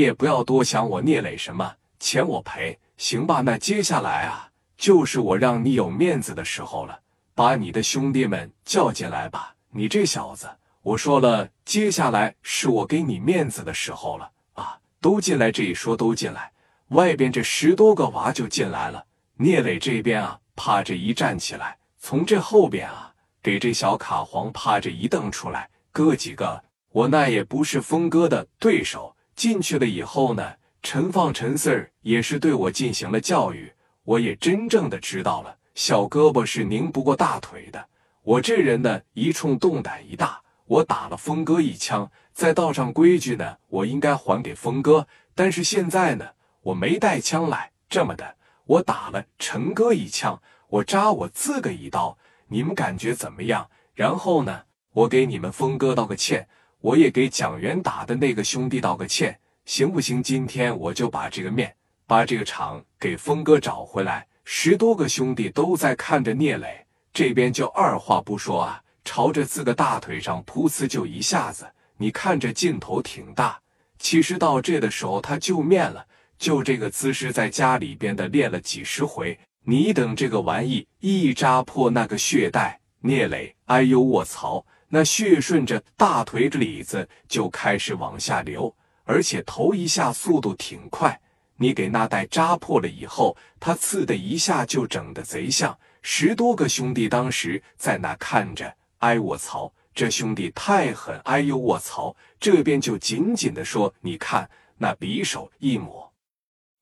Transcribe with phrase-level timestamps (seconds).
[0.00, 3.40] 也不要多想我聂磊什么钱我赔，行吧？
[3.42, 6.98] 那接下来啊，就是我让你有面子的时候了，
[7.34, 9.54] 把你的兄弟们叫进来吧。
[9.70, 10.48] 你这小子，
[10.82, 14.78] 我说了，接下来是我给你面子的时候了啊！
[15.00, 16.50] 都进来，这一说都进来，
[16.88, 19.04] 外边这十多个娃就进来了。
[19.36, 23.12] 聂磊这边啊，趴着一站起来，从这后边啊，
[23.42, 25.68] 给这小卡皇趴着一瞪出来。
[25.92, 29.14] 哥几个，我那也不是峰哥的对手。
[29.40, 30.52] 进去了以后呢，
[30.82, 33.72] 陈放陈四儿也是对我进行了教育，
[34.04, 37.82] 我也真正的知道了，小胳膊是拧不过大腿的。
[38.22, 45.08] 我这人呢，一冲动胆一大，我打了峰哥一枪，再道上规矩呢，我应该还给峰哥。
[45.34, 46.26] 但是现在呢，
[46.60, 48.36] 我没带枪来，这么的，
[48.66, 53.70] 我打了陈哥一枪，我扎我自个一刀，你们感觉怎么样？
[53.94, 56.46] 然后呢，我给你们峰哥道个歉，
[56.80, 60.22] 我也给蒋元打的那个兄弟道个歉，行不行？
[60.22, 61.74] 今天我就把这个面，
[62.06, 64.26] 把这个场给峰哥找回来。
[64.44, 66.86] 十多个兄弟都在看着聂磊。
[67.12, 71.70] 这边就二话不说啊，朝着自个大腿上噗呲就一下子。
[71.98, 73.60] 你看这劲头挺大。
[73.98, 76.06] 其实到这的时候他就面了，
[76.38, 79.38] 就这个姿势在家里边的练了几十回。
[79.64, 84.64] 你等这个玩意一扎破那个血带，聂磊，哎呦卧槽！
[84.92, 88.74] 那血顺着大腿里子就开始往下流，
[89.04, 91.18] 而且头一下速度挺快。
[91.56, 95.78] 你给那带扎破了以后，他刺的一下就整的贼像。
[96.02, 101.16] 十多个兄弟当时在那看着，哎我操，这兄弟太狠！
[101.24, 102.16] 哎呦我操！
[102.40, 106.12] 这边就紧紧的说：“你看那匕首一抹，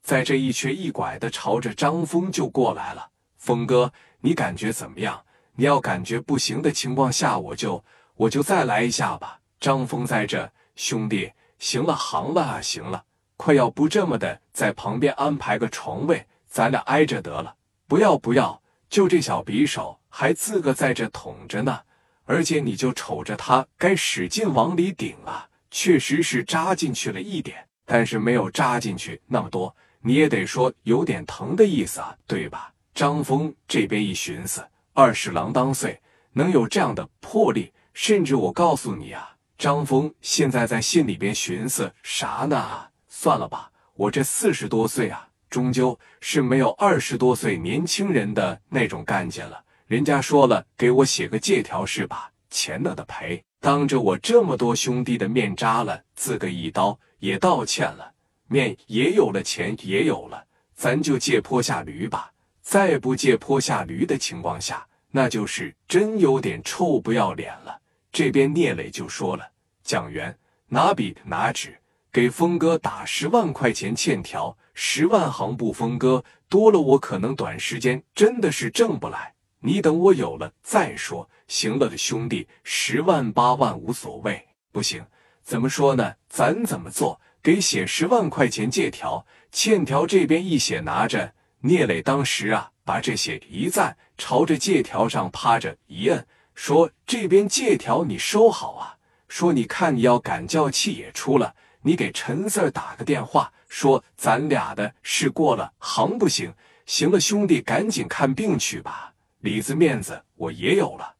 [0.02, 3.10] 在这一瘸一拐的朝着张峰就过来了。
[3.36, 5.20] 峰哥，你感觉怎么样？
[5.56, 7.84] 你要感觉不行的情况下，我就
[8.18, 13.02] 我就再来一下吧。”张峰在这，兄弟，行了，行了啊，行了，
[13.36, 17.54] 快要不这么的，在旁边安排个床位，咱俩挨着得了。
[17.86, 18.60] 不要不要。
[18.90, 21.78] 就这小匕首还自个在这捅着呢，
[22.24, 32.72] 而且你就瞅着他该使劲往里顶啊，确实是扎进去了一点，但是没有扎进去那么多，你也得说有点疼的意思啊，对吧？
[32.94, 36.00] 张峰这边一寻思，二十郎当岁，
[36.32, 37.70] 能有这样的魄力，
[38.00, 42.86] 甚至我告诉你啊，张峰现在在心里边寻思啥呢？
[43.08, 45.28] 算了吧，我这四十多岁啊。
[45.50, 49.60] 终究是没有二十多岁年轻人的那种干劲了。
[49.88, 52.30] 人家说了，给我写个借条是吧？
[52.50, 58.12] 钱的的赔，当着我这么多兄弟的面扎了自个一刀，也道歉了，
[58.46, 60.44] 面也有了，钱也有了，
[60.76, 62.30] 咱就借坡下驴吧。
[62.62, 67.80] 再不借坡下驴的情况下，那就是真有点臭不要脸了。
[68.10, 69.50] 这边聂磊就说了
[69.84, 70.36] ：“蒋元，
[70.68, 71.78] 拿笔拿纸，
[72.12, 79.34] 给峰哥打十万块钱欠条。”十万行不峰哥多了，我可能短时间真的是挣不来。
[79.58, 81.28] 你等我有了再说。
[81.48, 84.46] 行了的兄弟，十万八万无所谓。
[84.70, 85.04] 不行，
[85.42, 86.14] 怎么说呢？
[86.28, 87.20] 咱怎么做？
[87.42, 91.34] 给写十万块钱借条，欠条这边一写拿着。
[91.60, 96.24] 聂磊当时啊，把这写一赞，朝着借条上趴着一摁，
[96.58, 98.98] 说：“这边借条你收好啊。
[99.28, 106.52] 说你看你要赶叫气也出了。”你给陈四儿打个电话，说咱俩的事过了，行不行？
[106.84, 109.14] 行了，兄弟，赶紧看病去吧。
[109.38, 111.14] 里子面子我也有了，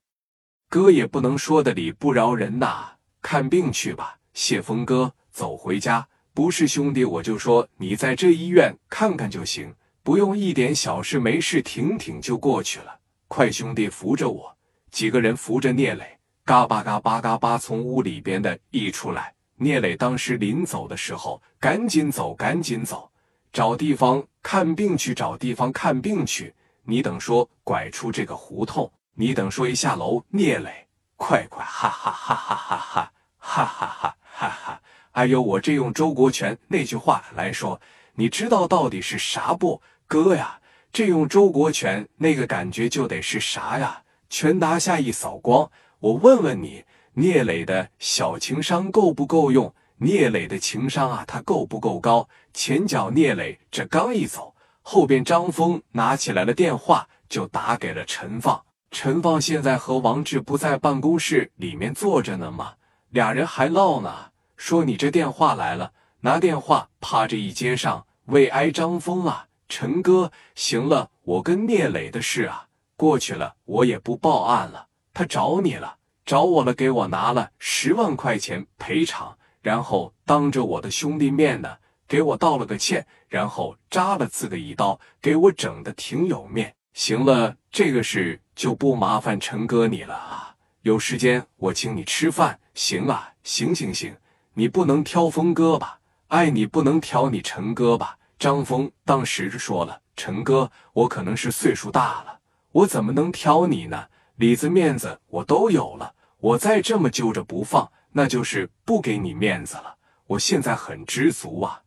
[0.68, 2.90] 哥也不能说的理不饶人呐。
[3.22, 6.08] 看病去吧，谢峰哥，走回家。
[6.34, 9.72] 不是兄弟，我就说你在这医院看看就行，
[10.02, 12.98] 不用一点小事没事，挺挺就过去了。
[13.28, 14.57] 快，兄弟扶着我。
[14.90, 19.32] 几个人扶着聂磊，嘎巴嘎巴嘎巴从屋里边的溢出来。
[19.56, 23.10] 聂磊当时临走的时候，赶紧走，赶紧走，
[23.52, 26.54] 找地方看病去，找地方看病去。
[26.84, 34.80] 你等说拐出这个胡同，你等说一下楼，聂磊，快快，哈哈哈哈哈哈，哈哈哈哈哈！
[35.12, 37.80] 哎呦，我这用周国权那句话来说，
[38.14, 39.82] 你知道到底是啥不？
[40.06, 40.60] 哥呀，
[40.92, 44.02] 这用周国权那个感觉就得是啥呀？
[44.28, 45.70] 拳拿下一扫光，
[46.00, 46.84] 我问问你。
[47.14, 49.74] 聂磊的小情商够不够用？
[49.96, 52.28] 聂磊的情商啊，他够不够高？
[52.52, 58.62] 前脚聂磊这刚一走，后边张峰拿起来了电话，就打给了陈放。
[58.92, 62.74] 陈放现在和王志不在办公室里面坐着呢吗？
[63.10, 72.67] 俩人还唠呢，说你这电话来了，拿电话趴着一接上，为挨张峰啊，陈哥，行了，我跟聂磊的事啊
[72.98, 75.98] 过去了，我也不报案了，他找你了。
[76.26, 81.76] 找我了，给我拿了十万块钱赔偿，然后当着我的兄弟面呢，
[82.08, 86.74] 给我道了个歉，然后扎了自个一刀，给我整的挺有面。
[86.92, 90.56] 行了，这个事就不麻烦陈哥你了啊。
[90.82, 93.32] 有时间我请你吃饭，行啊？
[93.44, 94.16] 行行行，
[94.54, 96.00] 你不能挑峰哥吧？
[96.26, 98.18] 哎，你不能挑你陈哥吧？
[98.40, 102.37] 张峰当时就说了：“陈哥，我可能是岁数大了，
[102.72, 104.08] 我怎么能挑你呢？
[104.36, 109.96] 里子面子我都有了，我再这么揪着不放，那就是不给你面子了。
[110.26, 111.82] 我现在很知足啊，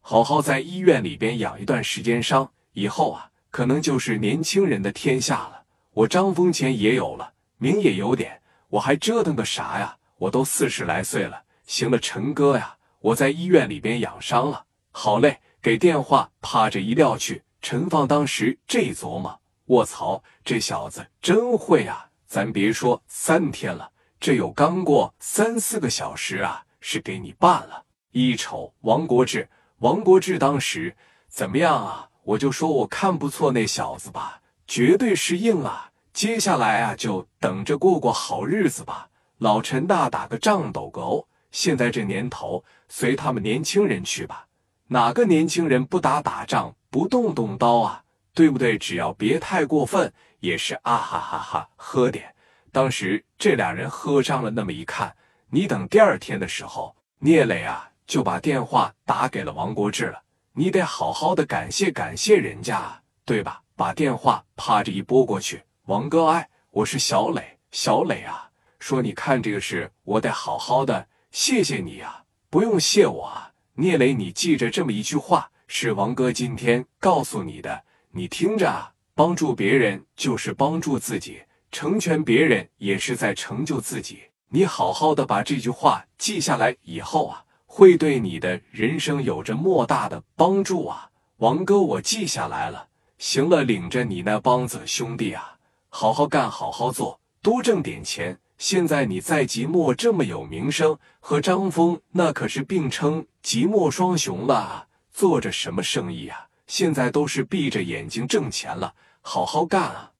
[0.00, 5.64] 好好在医院里边养一段时间伤，以后啊。”可能就是年轻人的天下了。
[5.92, 9.94] 我张峰钱也有了，名也有点，我还折腾个啥呀？
[10.16, 11.42] 我都四十来岁了。
[11.66, 14.64] 行了，陈哥呀，我在医院里边养伤了。
[14.90, 17.42] 好嘞，给电话，趴着一撂去。
[17.60, 22.08] 陈放当时这一琢磨，卧槽，这小子真会啊！
[22.26, 27.84] 咱别说三天了，这有刚过三四个小时啊，是给你办了。
[28.10, 29.48] 一瞅王国志，
[29.78, 30.96] 王国志当时
[31.28, 32.08] 怎么样啊？
[32.24, 35.90] 我就说我看不错那小子吧，绝对是硬啊！
[36.12, 39.08] 接下来啊，就等着过过好日子吧。
[39.38, 44.46] 老陈大打个仗斗个殴，现在这年头，随他们年轻人去吧。
[44.88, 48.04] 哪个年轻人不打打仗，不动动刀啊？
[48.34, 48.78] 对不对？
[48.78, 51.68] 只要别太过分，也是啊哈哈哈！
[51.76, 52.34] 喝点。
[52.70, 55.14] 当时这俩人喝上了，那么一看，
[55.50, 60.22] 你等第二天的时候，聂磊啊就把电话打给了王国志了。
[60.54, 63.62] 你得好好的感谢感谢人家，对吧？
[63.74, 77.84] 把电话啪着一拨过去，王哥，哎，我是小磊，小磊啊，说你看这个事，我得好好的谢谢你啊，不用谢我啊，聂磊，你记着这么一句话，是王哥今天告诉你的，
[78.14, 87.42] 你听着啊，帮助别人就是帮助自己，成全别人也是在成就自己，你好好的把这句话记下来以后啊。
[87.64, 92.86] 会对你的人生有着莫大的帮助啊，王哥，我记下来了。
[93.16, 95.56] 行了，领着你那帮子兄弟啊，
[95.88, 98.38] 好好干，好好做，多挣点钱。
[98.58, 104.86] 现在你在即墨这么有名声，和张峰那可是并称即墨双雄了。
[105.10, 106.48] 做着什么生意啊？
[106.66, 110.12] 现在都是闭着眼睛挣钱了，好好干啊！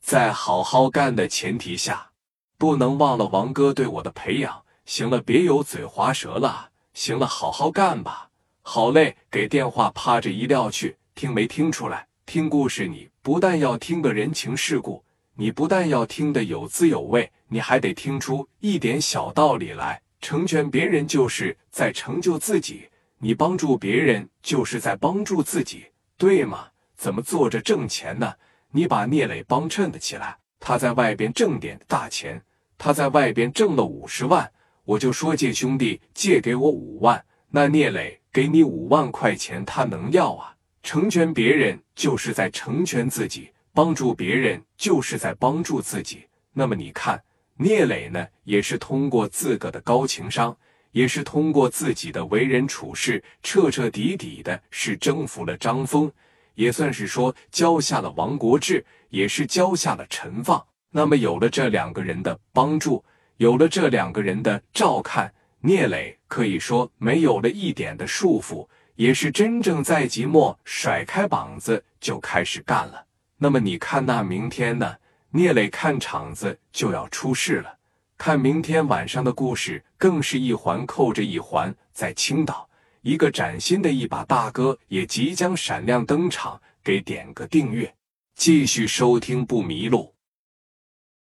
[0.00, 2.10] 在好好干的前提下，
[2.56, 4.62] 不能忘了王哥对我的培养。
[4.84, 6.70] 行了，别有嘴滑舌了。
[6.94, 8.30] 行了，好好干吧。
[8.62, 12.06] 好嘞，给电话趴着一撂去，听没听出来？
[12.26, 15.04] 听故事，你不但要听个人情世故，
[15.34, 20.02] 你不但要听得有滋有味，你还得听出一点小道理来。
[20.20, 22.90] 成全别人就是在成就自己，
[23.20, 25.86] 你帮助别人就是在帮助自己，
[26.16, 26.68] 对吗？
[26.96, 28.32] 怎么坐着挣钱呢？
[28.70, 32.40] 你把聂磊帮衬的起来，他在外边挣点大钱，
[32.76, 34.50] 他在外边挣了五十万。
[34.84, 40.54] 我就说借兄弟借给我五万，那聂磊给你五万块钱，他能要啊？
[40.82, 46.26] 成全别人就是在成全自己，帮助别人就是在帮助自己。
[46.52, 47.22] 那么你看，
[47.56, 50.56] 聂磊呢，也是通过自个的高情商，
[50.98, 56.10] 也是通过自己的为人处事，彻彻底底的是征服了张峰，
[56.56, 60.60] 也算是说交下了王国志，也是交下了陈放。
[60.90, 63.04] 那么有了这两个人的帮助。
[63.36, 68.66] 有了这两个人的照看，聂磊可以说没有了一点的束缚，
[68.96, 73.04] 也是真正在即墨甩开膀子就开始干了。
[73.36, 74.96] 那么你看，那明天呢？
[75.30, 77.77] 聂磊看场子就要出事了，
[78.18, 81.72] 看明天晚上的故事更是一环扣着一环。
[81.92, 82.68] 在青岛，
[83.02, 87.94] 一个崭新的一把大哥也即将闪亮登场，给点个订阅，
[88.34, 90.12] 继续收听不迷路。